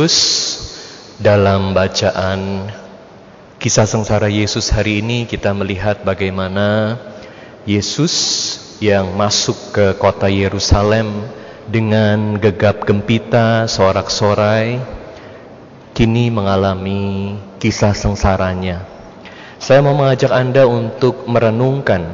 [0.00, 0.16] Yesus
[1.20, 2.72] dalam bacaan
[3.60, 6.96] kisah sengsara Yesus hari ini kita melihat bagaimana
[7.68, 8.14] Yesus
[8.80, 11.28] yang masuk ke kota Yerusalem
[11.68, 14.80] dengan gegap gempita sorak-sorai
[15.92, 18.80] kini mengalami kisah sengsaranya.
[19.60, 22.08] Saya mau mengajak Anda untuk merenungkan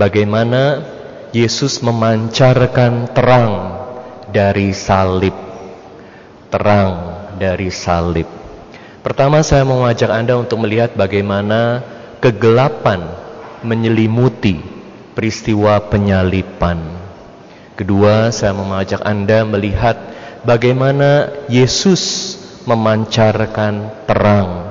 [0.00, 0.80] bagaimana
[1.36, 3.84] Yesus memancarkan terang
[4.32, 5.51] dari salib
[6.52, 8.28] terang dari salib.
[9.00, 11.80] Pertama saya mau mengajak Anda untuk melihat bagaimana
[12.20, 13.08] kegelapan
[13.64, 14.60] menyelimuti
[15.16, 16.78] peristiwa penyalipan.
[17.72, 19.96] Kedua, saya mau mengajak Anda melihat
[20.44, 22.36] bagaimana Yesus
[22.68, 24.70] memancarkan terang.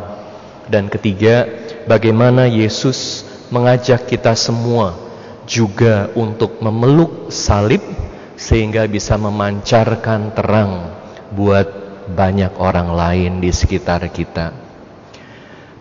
[0.69, 1.49] Dan ketiga,
[1.89, 4.95] bagaimana Yesus mengajak kita semua
[5.43, 7.83] juga untuk memeluk salib
[8.39, 11.00] sehingga bisa memancarkan terang
[11.31, 11.67] buat
[12.11, 14.51] banyak orang lain di sekitar kita.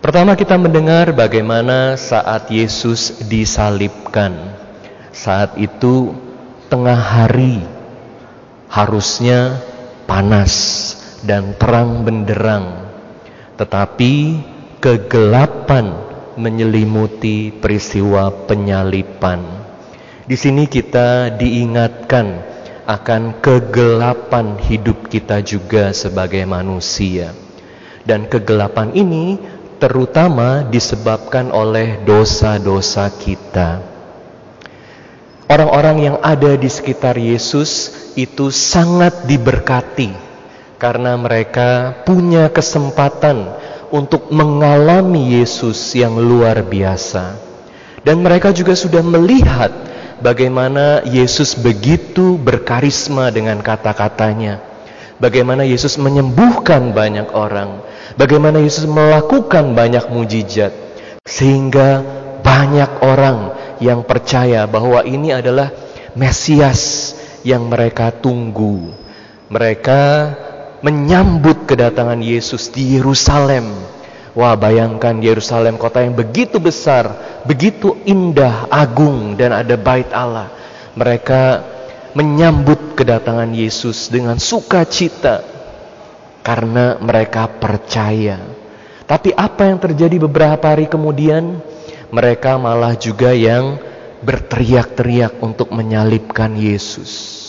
[0.01, 4.33] Pertama kita mendengar bagaimana saat Yesus disalibkan.
[5.13, 6.17] Saat itu
[6.71, 7.61] tengah hari
[8.65, 9.61] harusnya
[10.09, 10.53] panas
[11.21, 12.89] dan terang benderang.
[13.61, 14.13] Tetapi
[14.81, 15.93] kegelapan
[16.33, 19.43] menyelimuti peristiwa penyalipan.
[20.25, 22.50] Di sini kita diingatkan
[22.85, 27.33] akan kegelapan hidup kita juga sebagai manusia.
[28.01, 29.37] Dan kegelapan ini
[29.81, 33.81] terutama disebabkan oleh dosa-dosa kita.
[35.51, 40.15] Orang-orang yang ada di sekitar Yesus itu sangat diberkati
[40.79, 43.51] karena mereka punya kesempatan
[43.91, 47.35] untuk mengalami Yesus yang luar biasa.
[48.01, 49.69] Dan mereka juga sudah melihat
[50.21, 54.61] bagaimana Yesus begitu berkarisma dengan kata-katanya.
[55.21, 57.85] Bagaimana Yesus menyembuhkan banyak orang.
[58.17, 60.73] Bagaimana Yesus melakukan banyak mujizat.
[61.25, 62.01] Sehingga
[62.41, 65.69] banyak orang yang percaya bahwa ini adalah
[66.17, 67.13] Mesias
[67.45, 68.93] yang mereka tunggu.
[69.53, 70.01] Mereka
[70.81, 73.69] menyambut kedatangan Yesus di Yerusalem
[74.31, 77.11] Wah bayangkan Yerusalem kota yang begitu besar,
[77.43, 80.47] begitu indah, agung dan ada bait Allah.
[80.95, 81.43] Mereka
[82.15, 85.43] menyambut kedatangan Yesus dengan sukacita
[86.43, 88.39] karena mereka percaya.
[89.03, 91.59] Tapi apa yang terjadi beberapa hari kemudian?
[92.11, 93.79] Mereka malah juga yang
[94.23, 97.39] berteriak-teriak untuk menyalibkan Yesus.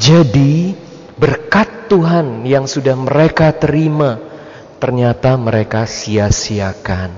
[0.00, 0.72] Jadi
[1.16, 4.29] berkat Tuhan yang sudah mereka terima
[4.80, 7.12] ternyata mereka sia-siakan.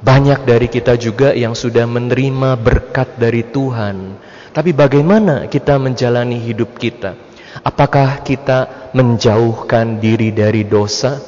[0.00, 4.16] Banyak dari kita juga yang sudah menerima berkat dari Tuhan,
[4.52, 7.16] tapi bagaimana kita menjalani hidup kita?
[7.64, 11.20] Apakah kita menjauhkan diri dari dosa?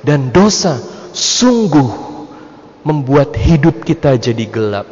[0.00, 0.80] Dan dosa
[1.12, 2.12] sungguh
[2.82, 4.86] membuat hidup kita jadi gelap,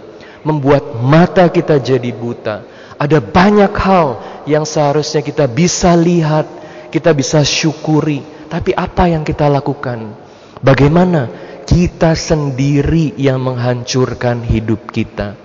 [0.46, 2.62] membuat mata kita jadi buta.
[3.00, 4.08] Ada banyak hal
[4.44, 6.46] yang seharusnya kita bisa lihat,
[6.92, 10.10] kita bisa syukuri, tapi apa yang kita lakukan?
[10.58, 11.30] Bagaimana
[11.62, 15.38] kita sendiri yang menghancurkan hidup kita?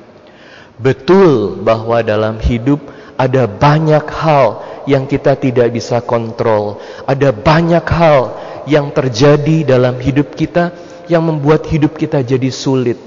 [0.82, 2.82] Betul bahwa dalam hidup
[3.14, 6.82] ada banyak hal yang kita tidak bisa kontrol.
[7.06, 8.20] Ada banyak hal
[8.66, 10.74] yang terjadi dalam hidup kita
[11.06, 12.98] yang membuat hidup kita jadi sulit.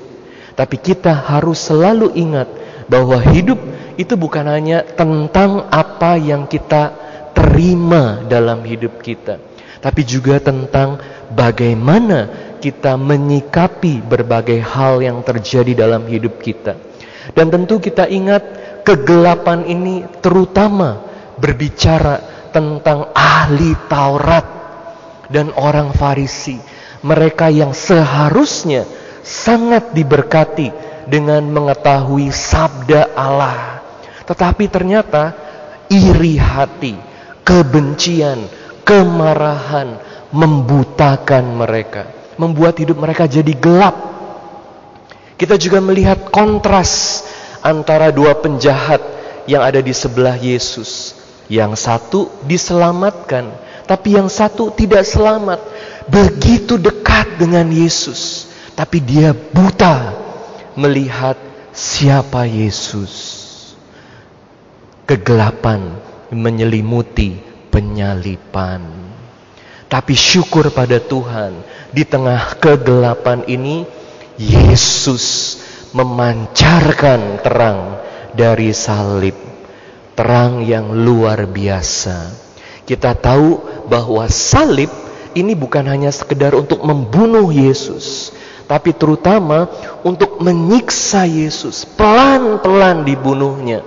[0.54, 2.46] Tapi kita harus selalu ingat
[2.86, 3.58] bahwa hidup
[3.98, 6.94] itu bukan hanya tentang apa yang kita
[7.34, 9.47] terima dalam hidup kita
[9.78, 10.98] tapi juga tentang
[11.32, 16.74] bagaimana kita menyikapi berbagai hal yang terjadi dalam hidup kita.
[17.32, 18.42] Dan tentu kita ingat
[18.82, 20.98] kegelapan ini terutama
[21.38, 24.46] berbicara tentang ahli Taurat
[25.30, 26.58] dan orang Farisi.
[26.98, 28.82] Mereka yang seharusnya
[29.22, 30.72] sangat diberkati
[31.06, 33.78] dengan mengetahui sabda Allah.
[34.26, 35.32] Tetapi ternyata
[35.88, 36.98] iri hati,
[37.46, 38.44] kebencian,
[38.88, 40.00] kemarahan
[40.32, 42.08] membutakan mereka,
[42.40, 44.16] membuat hidup mereka jadi gelap.
[45.36, 47.22] Kita juga melihat kontras
[47.60, 49.04] antara dua penjahat
[49.44, 51.20] yang ada di sebelah Yesus.
[51.48, 53.48] Yang satu diselamatkan,
[53.88, 55.60] tapi yang satu tidak selamat.
[56.08, 60.12] Begitu dekat dengan Yesus, tapi dia buta
[60.76, 61.36] melihat
[61.72, 63.36] siapa Yesus.
[65.08, 65.96] Kegelapan
[66.28, 67.47] menyelimuti
[67.78, 68.82] penyalipan.
[69.86, 71.62] Tapi syukur pada Tuhan,
[71.94, 73.86] di tengah kegelapan ini
[74.34, 75.56] Yesus
[75.94, 78.02] memancarkan terang
[78.34, 79.38] dari salib.
[80.18, 82.34] Terang yang luar biasa.
[82.82, 84.90] Kita tahu bahwa salib
[85.38, 88.34] ini bukan hanya sekedar untuk membunuh Yesus,
[88.66, 89.70] tapi terutama
[90.02, 93.86] untuk menyiksa Yesus, pelan-pelan dibunuhnya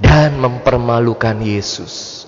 [0.00, 2.27] dan mempermalukan Yesus.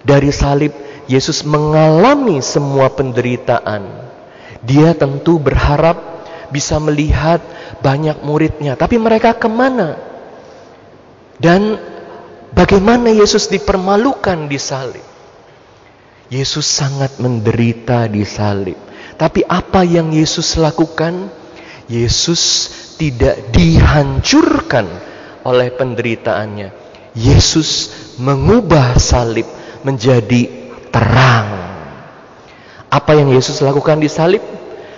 [0.00, 0.72] Dari salib
[1.10, 3.82] Yesus mengalami semua penderitaan.
[4.62, 6.22] Dia tentu berharap
[6.54, 7.42] bisa melihat
[7.80, 9.96] banyak muridnya, tapi mereka ke mana?
[11.40, 11.80] Dan
[12.52, 15.06] bagaimana Yesus dipermalukan di salib?
[16.30, 18.78] Yesus sangat menderita di salib.
[19.18, 21.26] Tapi apa yang Yesus lakukan?
[21.90, 24.86] Yesus tidak dihancurkan
[25.42, 26.70] oleh penderitaannya.
[27.18, 27.90] Yesus
[28.22, 29.48] mengubah salib
[29.82, 30.48] menjadi
[30.90, 31.48] terang.
[32.90, 34.42] Apa yang Yesus lakukan di salib?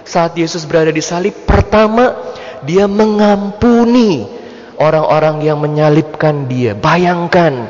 [0.02, 2.16] Saat Yesus berada di salib, pertama
[2.64, 4.26] dia mengampuni
[4.80, 6.74] orang-orang yang menyalibkan dia.
[6.74, 7.68] Bayangkan,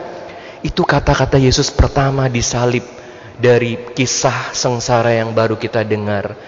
[0.63, 2.87] itu kata-kata Yesus pertama di salib
[3.37, 6.39] dari kisah sengsara yang baru kita dengar.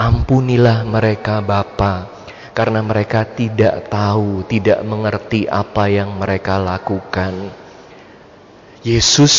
[0.00, 2.08] Ampunilah mereka Bapa,
[2.56, 7.52] karena mereka tidak tahu, tidak mengerti apa yang mereka lakukan.
[8.80, 9.36] Yesus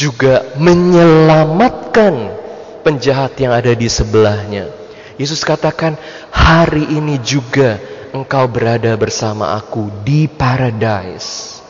[0.00, 2.32] juga menyelamatkan
[2.80, 4.72] penjahat yang ada di sebelahnya.
[5.20, 6.00] Yesus katakan,
[6.32, 7.76] "Hari ini juga
[8.16, 11.60] engkau berada bersama aku di paradise."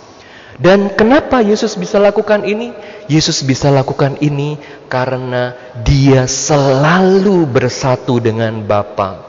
[0.60, 2.70] Dan kenapa Yesus bisa lakukan ini?
[3.10, 9.24] Yesus bisa lakukan ini karena dia selalu bersatu dengan Bapa.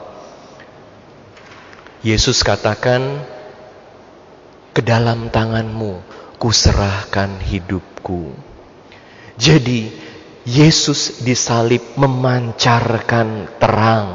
[2.04, 3.24] Yesus katakan,
[4.76, 6.04] "Ke dalam tanganmu
[6.36, 8.51] kuserahkan hidupku."
[9.36, 9.88] Jadi,
[10.42, 14.10] Yesus disalib memancarkan terang.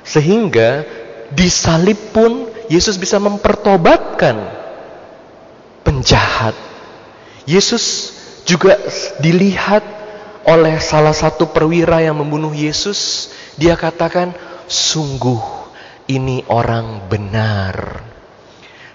[0.00, 0.86] Sehingga
[1.34, 4.36] disalib pun Yesus bisa mempertobatkan
[5.84, 6.56] penjahat.
[7.46, 8.16] Yesus
[8.48, 8.80] juga
[9.22, 9.82] dilihat
[10.46, 13.30] oleh salah satu perwira yang membunuh Yesus.
[13.58, 14.32] Dia katakan,
[14.66, 15.42] sungguh
[16.10, 18.02] ini orang benar.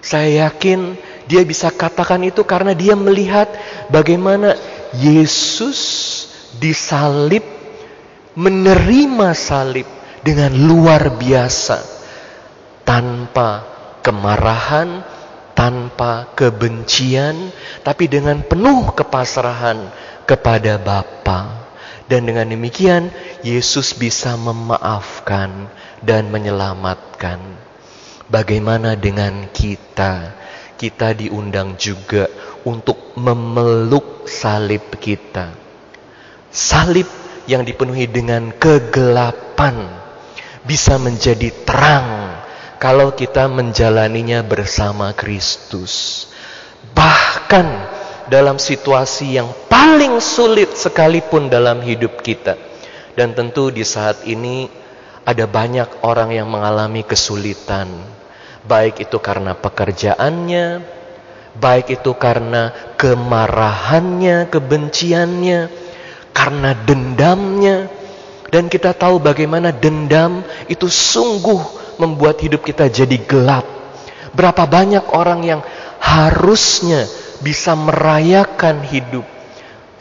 [0.02, 0.98] Saya yakin
[1.30, 3.46] dia bisa katakan itu karena dia melihat
[3.86, 4.58] bagaimana
[4.98, 5.78] Yesus
[6.58, 7.46] disalib,
[8.34, 9.86] menerima salib
[10.26, 11.78] dengan luar biasa,
[12.82, 13.62] tanpa
[14.02, 15.06] kemarahan,
[15.54, 17.54] tanpa kebencian,
[17.86, 19.86] tapi dengan penuh kepasrahan
[20.26, 21.62] kepada Bapa.
[22.10, 23.08] Dan dengan demikian
[23.40, 25.70] Yesus bisa memaafkan
[26.04, 27.71] dan menyelamatkan.
[28.30, 30.38] Bagaimana dengan kita?
[30.78, 32.26] Kita diundang juga
[32.66, 35.54] untuk memeluk salib kita.
[36.50, 37.06] Salib
[37.46, 39.90] yang dipenuhi dengan kegelapan
[40.62, 42.38] bisa menjadi terang
[42.82, 46.26] kalau kita menjalaninya bersama Kristus.
[46.94, 47.66] Bahkan
[48.26, 52.58] dalam situasi yang paling sulit sekalipun dalam hidup kita.
[53.12, 54.66] Dan tentu di saat ini
[55.22, 57.88] ada banyak orang yang mengalami kesulitan.
[58.62, 60.66] Baik itu karena pekerjaannya,
[61.58, 65.60] baik itu karena kemarahannya, kebenciannya,
[66.30, 67.90] karena dendamnya.
[68.52, 73.64] Dan kita tahu bagaimana dendam itu sungguh membuat hidup kita jadi gelap.
[74.36, 75.60] Berapa banyak orang yang
[76.02, 77.08] harusnya
[77.40, 79.24] bisa merayakan hidup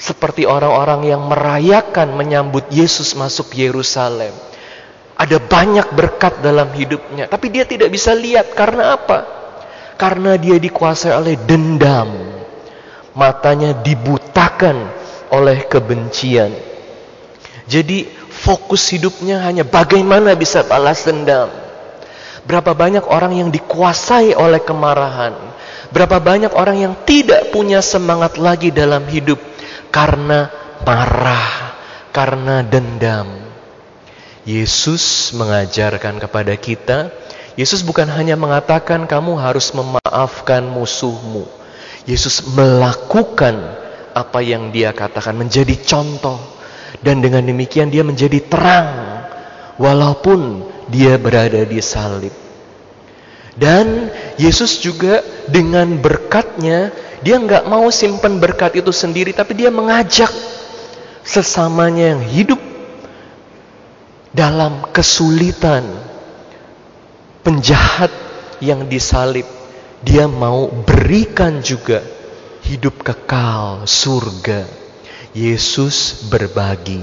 [0.01, 4.33] seperti orang-orang yang merayakan menyambut Yesus masuk Yerusalem.
[5.21, 9.21] Ada banyak berkat dalam hidupnya, tapi dia tidak bisa lihat karena apa?
[9.93, 12.09] Karena dia dikuasai oleh dendam.
[13.13, 14.89] Matanya dibutakan
[15.29, 16.49] oleh kebencian.
[17.69, 21.53] Jadi fokus hidupnya hanya bagaimana bisa balas dendam.
[22.41, 25.37] Berapa banyak orang yang dikuasai oleh kemarahan.
[25.93, 29.37] Berapa banyak orang yang tidak punya semangat lagi dalam hidup
[29.93, 30.49] karena
[30.81, 31.77] marah,
[32.09, 33.50] karena dendam.
[34.41, 37.13] Yesus mengajarkan kepada kita,
[37.53, 41.45] Yesus bukan hanya mengatakan kamu harus memaafkan musuhmu.
[42.09, 43.53] Yesus melakukan
[44.17, 46.41] apa yang dia katakan menjadi contoh
[47.05, 48.89] dan dengan demikian dia menjadi terang
[49.77, 52.33] walaupun dia berada di salib.
[53.53, 54.09] Dan
[54.41, 56.89] Yesus juga dengan berkatnya,
[57.21, 60.31] dia nggak mau simpan berkat itu sendiri, tapi dia mengajak
[61.21, 62.70] sesamanya yang hidup
[64.31, 65.83] dalam kesulitan,
[67.43, 68.11] penjahat
[68.63, 69.47] yang disalib,
[70.01, 72.03] dia mau berikan juga
[72.65, 74.83] hidup kekal surga.
[75.31, 76.99] Yesus berbagi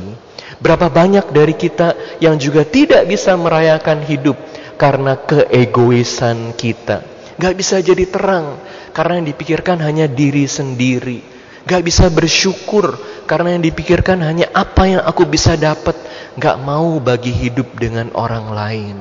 [0.58, 4.34] Berapa banyak dari kita yang juga tidak bisa merayakan hidup
[4.74, 7.04] karena keegoisan kita.
[7.38, 8.58] Gak bisa jadi terang
[8.90, 11.37] karena yang dipikirkan hanya diri sendiri.
[11.68, 12.96] Gak bisa bersyukur
[13.28, 15.92] karena yang dipikirkan hanya apa yang aku bisa dapat.
[16.40, 18.96] Gak mau bagi hidup dengan orang lain.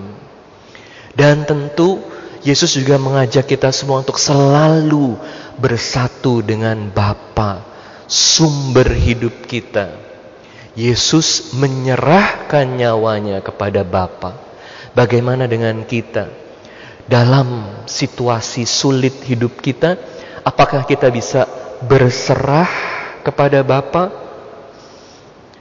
[1.16, 2.04] Dan tentu
[2.44, 5.18] Yesus juga mengajak kita semua untuk selalu
[5.58, 7.66] bersatu dengan Bapa,
[8.06, 9.96] sumber hidup kita.
[10.78, 14.38] Yesus menyerahkan nyawanya kepada Bapa.
[14.94, 16.30] Bagaimana dengan kita?
[17.10, 19.98] Dalam situasi sulit hidup kita,
[20.48, 21.44] apakah kita bisa
[21.84, 22.72] berserah
[23.28, 24.08] kepada Bapa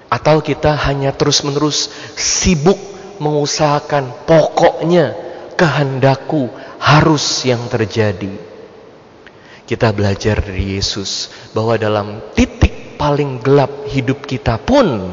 [0.06, 2.78] atau kita hanya terus-menerus sibuk
[3.18, 5.18] mengusahakan pokoknya
[5.58, 6.46] kehendakku
[6.78, 8.30] harus yang terjadi.
[9.66, 15.10] Kita belajar dari Yesus bahwa dalam titik paling gelap hidup kita pun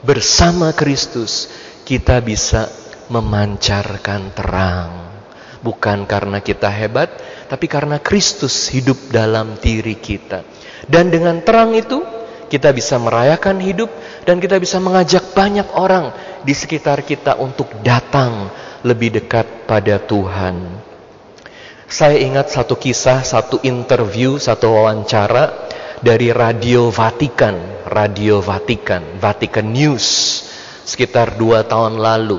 [0.00, 1.52] bersama Kristus
[1.84, 2.72] kita bisa
[3.12, 5.05] memancarkan terang.
[5.66, 7.10] Bukan karena kita hebat,
[7.50, 10.46] tapi karena Kristus hidup dalam diri kita.
[10.86, 12.06] Dan dengan terang itu
[12.46, 13.90] kita bisa merayakan hidup
[14.22, 16.14] dan kita bisa mengajak banyak orang
[16.46, 18.46] di sekitar kita untuk datang
[18.86, 20.86] lebih dekat pada Tuhan.
[21.86, 25.70] Saya ingat satu kisah, satu interview, satu wawancara
[26.02, 30.06] dari Radio Vatikan, Radio Vatikan, Vatican News,
[30.86, 32.38] sekitar dua tahun lalu.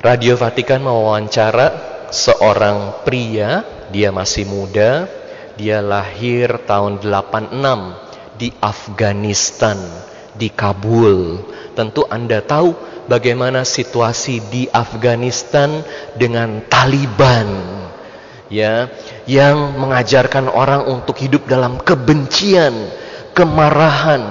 [0.00, 5.10] Radio Vatikan mewawancara seorang pria, dia masih muda,
[5.58, 9.74] dia lahir tahun 86 di Afghanistan,
[10.38, 11.42] di Kabul.
[11.74, 12.78] Tentu Anda tahu
[13.10, 15.82] bagaimana situasi di Afghanistan
[16.14, 17.82] dengan Taliban.
[18.46, 18.86] Ya,
[19.26, 22.70] yang mengajarkan orang untuk hidup dalam kebencian,
[23.34, 24.22] kemarahan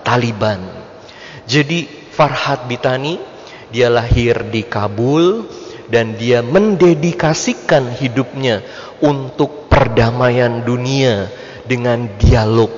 [0.00, 0.64] Taliban.
[1.44, 1.84] Jadi
[2.16, 3.20] Farhad Bitani
[3.68, 5.44] dia lahir di Kabul,
[5.90, 8.62] dan dia mendedikasikan hidupnya
[9.02, 11.30] untuk perdamaian dunia
[11.66, 12.70] dengan dialog.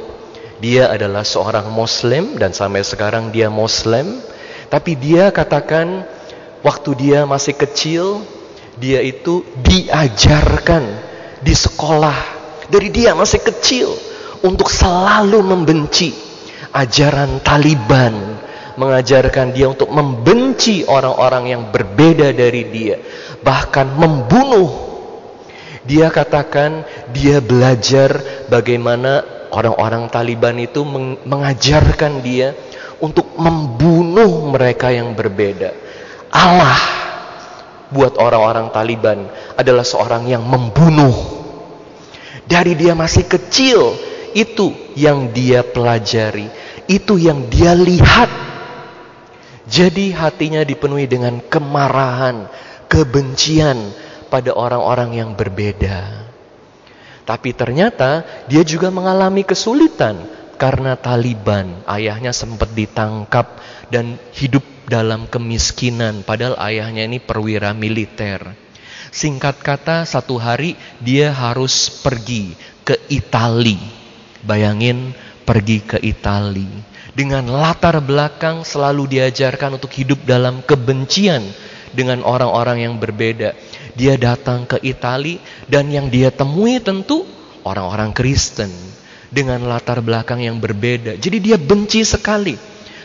[0.58, 4.18] Dia adalah seorang muslim dan sampai sekarang dia muslim,
[4.68, 6.02] tapi dia katakan
[6.66, 8.26] waktu dia masih kecil
[8.78, 10.82] dia itu diajarkan
[11.42, 12.38] di sekolah.
[12.68, 13.88] Dari dia masih kecil
[14.44, 16.14] untuk selalu membenci
[16.70, 18.37] ajaran Taliban
[18.78, 22.96] mengajarkan dia untuk membenci orang-orang yang berbeda dari dia,
[23.42, 24.86] bahkan membunuh.
[25.82, 30.84] Dia katakan dia belajar bagaimana orang-orang Taliban itu
[31.24, 32.54] mengajarkan dia
[33.02, 35.72] untuk membunuh mereka yang berbeda.
[36.28, 36.78] Allah
[37.88, 41.40] buat orang-orang Taliban adalah seorang yang membunuh.
[42.48, 43.96] Dari dia masih kecil,
[44.32, 46.48] itu yang dia pelajari,
[46.88, 48.47] itu yang dia lihat
[49.68, 52.48] jadi hatinya dipenuhi dengan kemarahan,
[52.88, 53.92] kebencian
[54.32, 56.24] pada orang-orang yang berbeda.
[57.28, 60.24] Tapi ternyata dia juga mengalami kesulitan
[60.56, 61.84] karena Taliban.
[61.84, 63.60] Ayahnya sempat ditangkap
[63.92, 68.40] dan hidup dalam kemiskinan padahal ayahnya ini perwira militer.
[69.12, 72.56] Singkat kata satu hari dia harus pergi
[72.88, 73.76] ke Itali.
[74.40, 75.12] Bayangin
[75.44, 76.87] pergi ke Itali
[77.18, 81.42] dengan latar belakang selalu diajarkan untuk hidup dalam kebencian
[81.90, 83.58] dengan orang-orang yang berbeda.
[83.98, 87.26] Dia datang ke Itali dan yang dia temui tentu
[87.66, 88.70] orang-orang Kristen
[89.34, 91.18] dengan latar belakang yang berbeda.
[91.18, 92.54] Jadi dia benci sekali.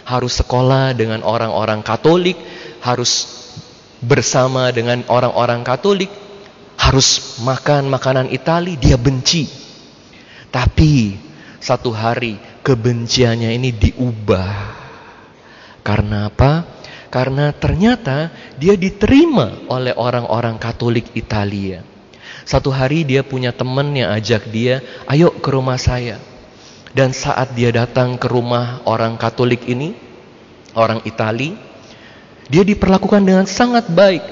[0.05, 2.37] Harus sekolah dengan orang-orang Katolik,
[2.85, 3.25] harus
[3.97, 6.13] bersama dengan orang-orang Katolik,
[6.77, 9.49] harus makan makanan Itali, dia benci.
[10.53, 11.17] Tapi
[11.57, 14.81] satu hari kebenciannya ini diubah.
[15.83, 16.63] Karena apa?
[17.11, 21.83] Karena ternyata dia diterima oleh orang-orang Katolik Italia.
[22.47, 26.17] Satu hari dia punya teman yang ajak dia, ayo ke rumah saya.
[26.95, 29.93] Dan saat dia datang ke rumah orang Katolik ini,
[30.73, 31.53] orang Itali,
[32.49, 34.23] dia diperlakukan dengan sangat baik.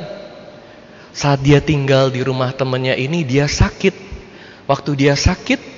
[1.11, 3.93] Saat dia tinggal di rumah temannya ini, dia sakit.
[4.67, 5.70] Waktu dia sakit,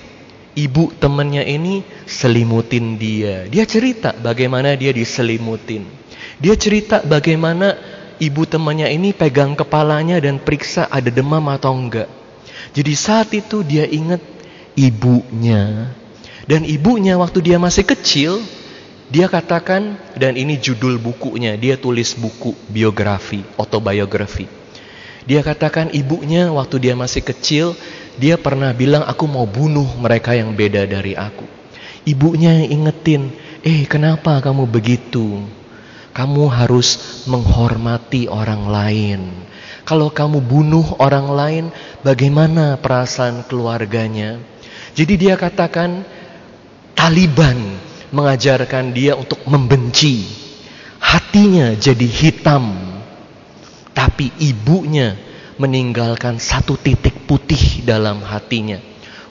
[0.54, 3.46] ibu temannya ini selimutin dia.
[3.50, 5.86] Dia cerita bagaimana dia diselimutin.
[6.42, 7.78] Dia cerita bagaimana
[8.22, 12.10] ibu temannya ini pegang kepalanya dan periksa ada demam atau enggak.
[12.74, 14.22] Jadi saat itu dia ingat
[14.78, 15.94] ibunya.
[16.44, 18.44] Dan ibunya waktu dia masih kecil,
[19.08, 24.50] dia katakan, dan ini judul bukunya, dia tulis buku biografi, autobiografi.
[25.24, 27.80] Dia katakan ibunya waktu dia masih kecil,
[28.18, 31.46] dia pernah bilang aku mau bunuh mereka yang beda dari aku.
[32.04, 33.32] Ibunya yang ingetin,
[33.64, 35.42] eh kenapa kamu begitu?
[36.14, 39.22] Kamu harus menghormati orang lain.
[39.84, 41.66] Kalau kamu bunuh orang lain,
[42.06, 44.38] bagaimana perasaan keluarganya?
[44.94, 46.06] Jadi dia katakan,
[46.94, 47.58] Taliban
[48.14, 50.24] mengajarkan dia untuk membenci.
[51.02, 52.78] Hatinya jadi hitam.
[53.92, 55.18] Tapi ibunya
[55.64, 58.84] meninggalkan satu titik putih dalam hatinya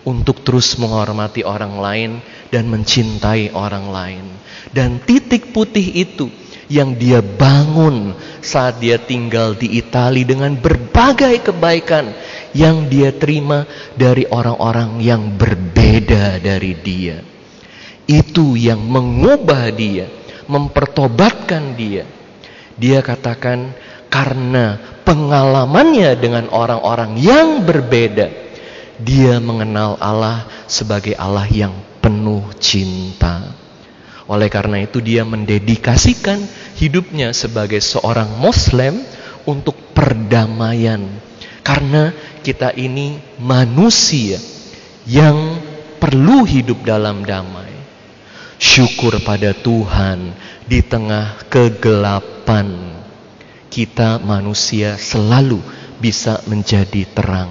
[0.09, 2.11] untuk terus menghormati orang lain
[2.49, 4.25] dan mencintai orang lain.
[4.73, 6.33] Dan titik putih itu
[6.73, 12.17] yang dia bangun saat dia tinggal di Italia dengan berbagai kebaikan
[12.57, 17.21] yang dia terima dari orang-orang yang berbeda dari dia.
[18.09, 20.09] Itu yang mengubah dia,
[20.49, 22.09] mempertobatkan dia.
[22.81, 23.77] Dia katakan
[24.13, 24.77] karena
[25.09, 28.29] pengalamannya dengan orang-orang yang berbeda,
[29.01, 31.73] dia mengenal Allah sebagai Allah yang
[32.05, 33.57] penuh cinta.
[34.29, 36.45] Oleh karena itu dia mendedikasikan
[36.77, 39.01] hidupnya sebagai seorang muslim
[39.49, 41.01] untuk perdamaian.
[41.65, 42.13] Karena
[42.45, 44.37] kita ini manusia
[45.09, 45.57] yang
[45.97, 47.73] perlu hidup dalam damai.
[48.61, 50.37] Syukur pada Tuhan
[50.69, 53.02] di tengah kegelapan.
[53.73, 55.57] Kita manusia selalu
[55.97, 57.49] bisa menjadi terang.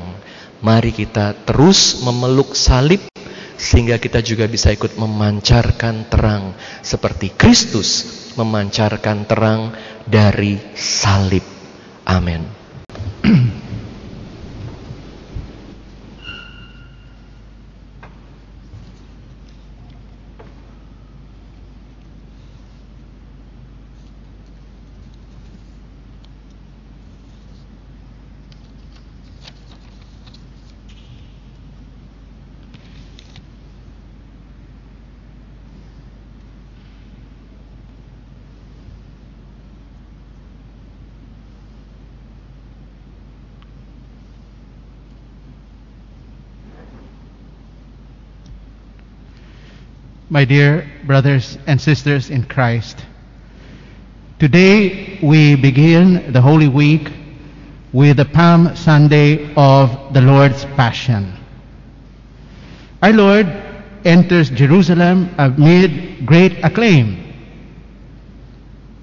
[0.61, 3.01] Mari kita terus memeluk salib
[3.57, 6.53] sehingga kita juga bisa ikut memancarkan terang
[6.85, 8.05] seperti Kristus
[8.37, 9.73] memancarkan terang
[10.05, 11.41] dari salib.
[12.05, 12.45] Amin.
[50.31, 53.05] my dear brothers and sisters in Christ.
[54.39, 57.11] Today we begin the Holy Week
[57.91, 61.37] with the Palm Sunday of the Lord's Passion.
[63.03, 63.45] Our Lord
[64.05, 67.33] enters Jerusalem amid great acclaim.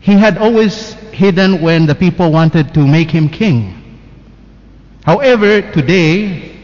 [0.00, 4.00] He had always hidden when the people wanted to make him king.
[5.04, 6.56] However, today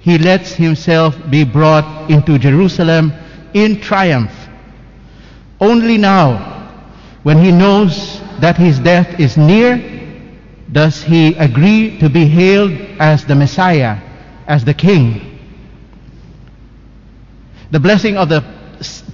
[0.00, 3.12] he lets himself be brought into Jerusalem
[3.56, 4.32] in triumph.
[5.60, 6.92] Only now,
[7.22, 9.80] when he knows that his death is near,
[10.70, 13.96] does he agree to be hailed as the Messiah,
[14.46, 15.38] as the King.
[17.70, 18.44] The blessing of the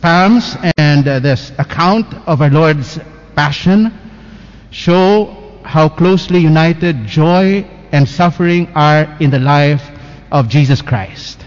[0.01, 2.99] palms and uh, this account of our Lord's
[3.37, 3.97] passion
[4.73, 9.89] show how closely united joy and suffering are in the life
[10.33, 11.42] of Jesus Christ.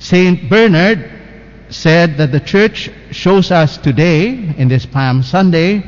[0.00, 1.10] Saint Bernard
[1.68, 5.84] said that the church shows us today, in this Palm Sunday,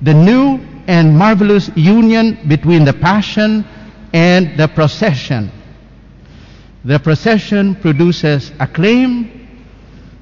[0.00, 3.64] the new and marvelous union between the Passion
[4.14, 5.52] and the procession.
[6.86, 9.46] The procession produces acclaim,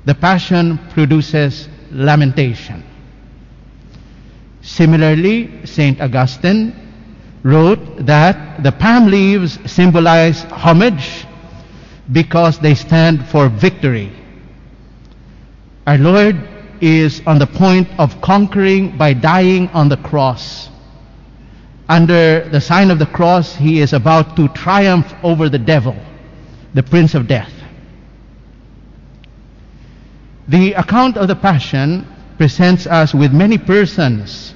[0.05, 2.83] the Passion produces lamentation.
[4.63, 6.01] Similarly, St.
[6.01, 6.75] Augustine
[7.45, 11.25] wrote that the palm leaves symbolize homage
[12.11, 14.11] because they stand for victory.
[15.87, 16.37] Our Lord
[16.81, 20.69] is on the point of conquering by dying on the cross.
[21.89, 25.97] Under the sign of the cross, he is about to triumph over the devil,
[26.75, 27.53] the prince of death.
[30.49, 34.55] The account of the Passion presents us with many persons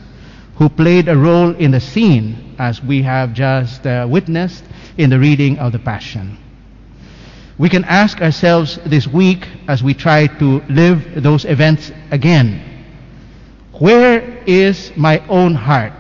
[0.57, 4.65] who played a role in the scene, as we have just uh, witnessed
[4.97, 6.39] in the reading of the Passion.
[7.59, 12.77] We can ask ourselves this week as we try to live those events again
[13.79, 15.93] where is my own heart?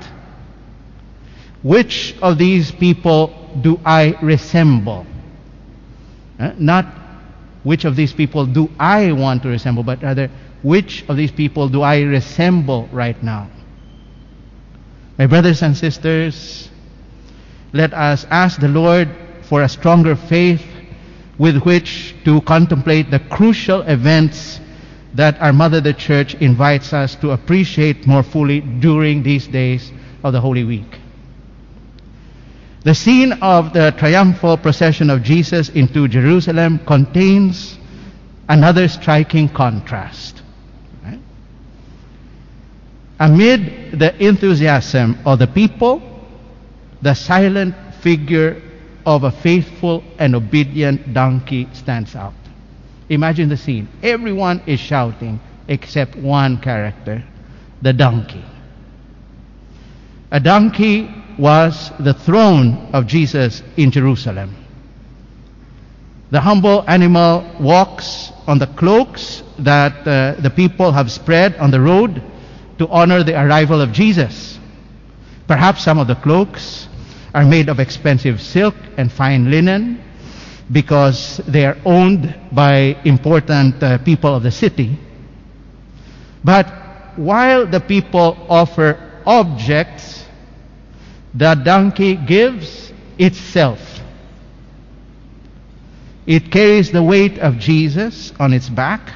[1.62, 5.06] Which of these people do I resemble?
[6.38, 6.86] Uh, not
[7.64, 10.30] which of these people do I want to resemble, but rather
[10.62, 13.50] which of these people do I resemble right now?
[15.18, 16.70] My brothers and sisters,
[17.72, 19.08] let us ask the Lord
[19.42, 20.64] for a stronger faith
[21.38, 24.60] with which to contemplate the crucial events
[25.14, 30.32] that our Mother the Church invites us to appreciate more fully during these days of
[30.32, 30.98] the Holy Week.
[32.84, 37.76] The scene of the triumphal procession of Jesus into Jerusalem contains
[38.48, 40.40] another striking contrast.
[41.02, 41.18] Right?
[43.18, 46.00] Amid the enthusiasm of the people,
[47.02, 48.62] the silent figure
[49.06, 52.34] of a faithful and obedient donkey stands out.
[53.08, 53.88] Imagine the scene.
[54.02, 55.38] Everyone is shouting
[55.68, 57.24] except one character,
[57.82, 58.44] the donkey.
[60.32, 64.54] A donkey was the throne of Jesus in Jerusalem.
[66.30, 71.80] The humble animal walks on the cloaks that uh, the people have spread on the
[71.80, 72.20] road
[72.78, 74.58] to honor the arrival of Jesus.
[75.46, 76.88] Perhaps some of the cloaks
[77.36, 80.02] are made of expensive silk and fine linen
[80.72, 84.98] because they are owned by important uh, people of the city.
[86.42, 86.66] But
[87.16, 90.24] while the people offer objects,
[91.34, 93.80] the donkey gives itself.
[96.26, 99.12] It carries the weight of Jesus on its back.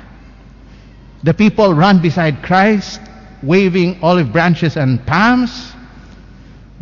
[1.22, 3.00] The people run beside Christ,
[3.42, 5.72] waving olive branches and palms.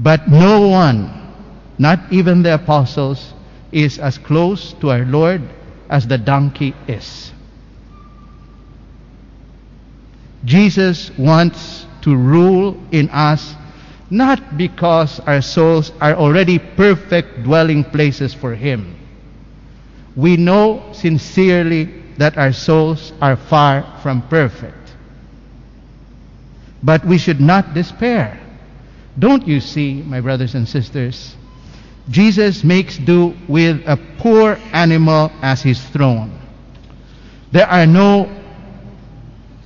[0.01, 1.18] But no one,
[1.79, 3.35] not even the apostles,
[3.73, 5.43] is as close to our Lord
[5.89, 7.33] as the donkey is.
[10.45, 13.55] Jesus wants to rule in us
[14.11, 18.97] not because our souls are already perfect dwelling places for Him.
[20.17, 21.85] We know sincerely
[22.17, 24.75] that our souls are far from perfect.
[26.83, 28.41] But we should not despair.
[29.19, 31.37] Don't you see, my brothers and sisters,
[32.11, 36.39] Jesus makes do with a poor animal as his throne.
[37.53, 38.35] There are no,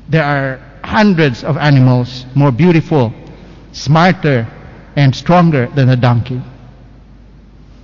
[0.09, 3.13] there are hundreds of animals more beautiful,
[3.73, 4.47] smarter,
[4.97, 6.41] and stronger than a donkey.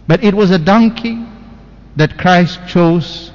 [0.07, 1.25] But it was a donkey
[1.97, 3.33] that Christ chose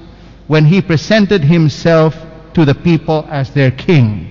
[0.48, 2.16] when he presented himself
[2.54, 4.30] to the people as their king.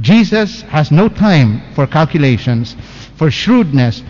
[0.00, 2.76] Jesus has no time for calculations,
[3.16, 4.02] for shrewdness,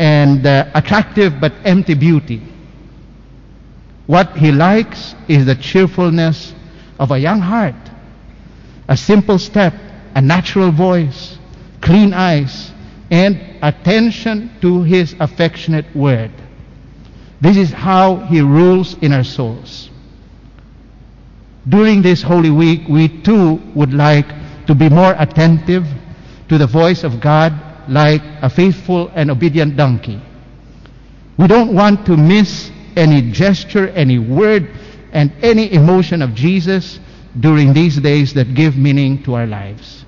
[0.00, 2.40] and uh, attractive but empty beauty.
[4.06, 6.54] What he likes is the cheerfulness
[6.98, 7.74] of a young heart,
[8.88, 9.74] a simple step,
[10.14, 11.38] a natural voice,
[11.82, 12.72] clean eyes,
[13.10, 16.32] and attention to his affectionate word.
[17.42, 19.90] This is how he rules in our souls.
[21.68, 24.28] During this Holy Week, we too would like
[24.66, 25.86] to be more attentive
[26.48, 30.20] to the voice of God like a faithful and obedient donkey.
[31.36, 34.70] We don't want to miss any gesture, any word,
[35.12, 37.00] and any emotion of Jesus
[37.38, 40.04] during these days that give meaning to our lives.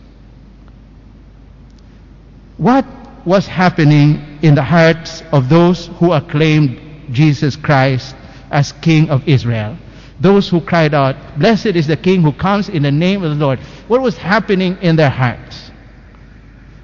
[2.56, 2.84] What
[3.24, 6.80] was happening in the hearts of those who acclaimed
[7.12, 8.14] Jesus Christ
[8.50, 9.76] as King of Israel?
[10.20, 13.44] Those who cried out, Blessed is the King who comes in the name of the
[13.44, 13.58] Lord.
[13.88, 15.51] What was happening in their hearts?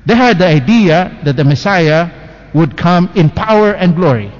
[0.08, 2.08] They had the idea that the Messiah
[2.54, 4.32] would come in power and glory.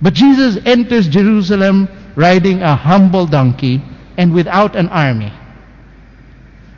[0.00, 3.82] But Jesus enters Jerusalem riding a humble donkey
[4.16, 5.32] and without an army.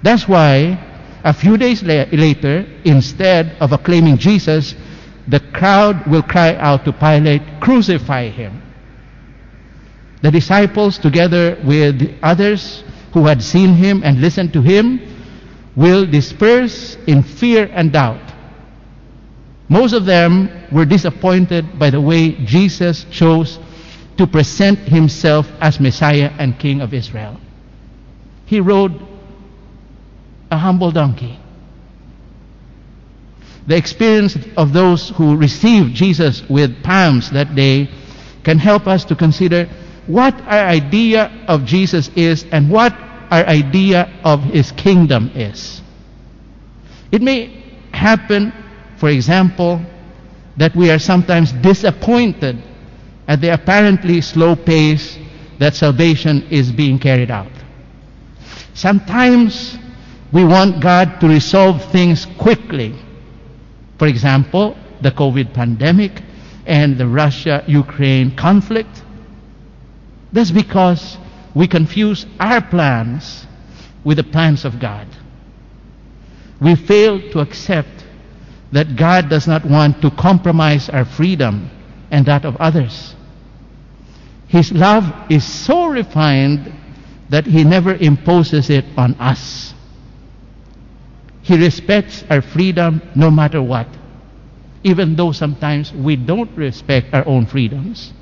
[0.03, 0.81] That's why
[1.23, 4.75] a few days la- later, instead of acclaiming Jesus,
[5.27, 8.63] the crowd will cry out to Pilate, Crucify him.
[10.23, 15.08] The disciples, together with others who had seen him and listened to him,
[15.77, 18.33] will disperse in fear and doubt.
[19.69, 23.59] Most of them were disappointed by the way Jesus chose
[24.17, 27.39] to present himself as Messiah and King of Israel.
[28.47, 29.01] He rode
[30.51, 31.39] a humble donkey.
[33.67, 37.91] The experience of those who received Jesus with palms that day
[38.43, 39.69] can help us to consider
[40.07, 42.97] what our idea of Jesus is and what
[43.31, 45.83] our idea of his kingdom is.
[47.11, 48.53] It may happen,
[48.99, 49.81] for example,
[50.57, 52.63] that we are sometimes disappointed
[53.27, 55.19] at the apparently slow pace
[55.59, 57.53] that salvation is being carried out.
[58.75, 59.77] Sometimes
[60.33, 62.95] we want God to resolve things quickly.
[63.99, 66.23] For example, the COVID pandemic
[66.67, 69.03] and the Russia Ukraine conflict.
[70.33, 71.17] That's because
[71.59, 73.45] we confuse our plans
[74.05, 75.09] with the plans of God.
[76.61, 78.07] We fail to accept
[78.71, 81.69] that God does not want to compromise our freedom
[82.13, 83.17] and that of others.
[84.47, 86.73] His love is so refined
[87.31, 89.75] that He never imposes it on us.
[91.43, 93.89] He respects our freedom no matter what,
[94.85, 98.13] even though sometimes we don't respect our own freedoms.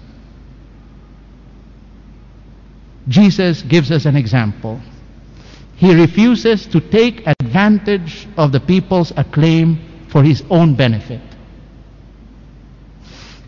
[3.08, 4.80] Jesus gives us an example.
[5.76, 11.20] He refuses to take advantage of the people's acclaim for his own benefit.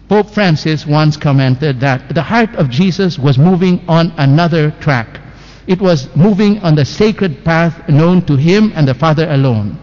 [0.09, 5.21] Pope Francis once commented that the heart of Jesus was moving on another track.
[5.67, 9.79] It was moving on the sacred path known to him and the Father alone.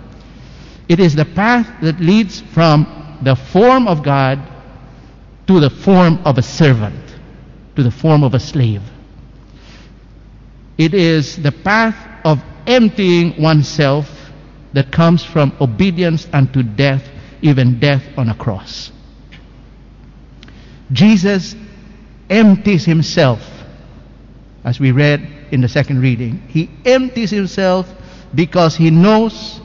[0.90, 4.40] It is the path that leads from the form of God
[5.48, 7.16] to the form of a servant,
[7.76, 8.82] to the form of a slave.
[10.78, 14.10] It is the path of emptying oneself
[14.74, 17.08] that comes from obedience unto death,
[17.42, 18.92] even death on a cross.
[20.92, 21.56] Jesus
[22.30, 23.42] empties himself,
[24.64, 26.42] as we read in the second reading.
[26.50, 27.90] He empties himself
[28.34, 29.62] because he knows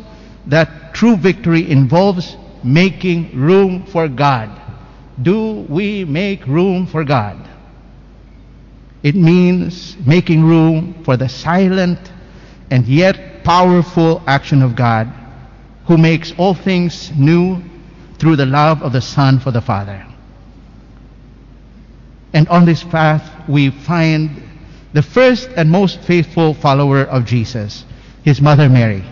[0.46, 4.50] that true victory involves making room for God.
[5.20, 7.49] Do we make room for God?
[9.02, 11.98] It means making room for the silent
[12.70, 15.10] and yet powerful action of God
[15.86, 17.62] who makes all things new
[18.18, 20.06] through the love of the Son for the Father.
[22.32, 24.42] And on this path, we find
[24.92, 27.84] the first and most faithful follower of Jesus,
[28.22, 29.04] his mother Mary.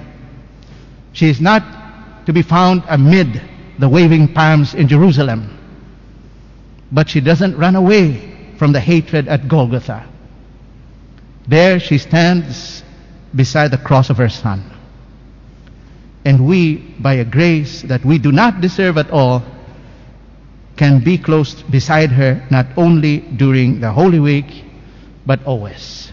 [1.14, 3.40] She is not to be found amid
[3.78, 5.58] the waving palms in Jerusalem,
[6.92, 8.27] but she doesn't run away
[8.58, 10.06] from the hatred at Golgotha.
[11.46, 12.82] There she stands
[13.34, 14.70] beside the cross of her son.
[16.24, 19.42] And we, by a grace that we do not deserve at all,
[20.76, 24.64] can be close beside her not only during the Holy Week,
[25.24, 26.12] but always.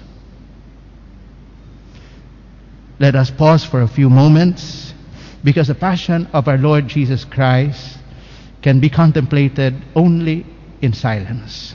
[3.00, 4.94] Let us pause for a few moments
[5.44, 7.98] because the passion of our Lord Jesus Christ
[8.62, 10.46] can be contemplated only
[10.82, 11.75] in silence.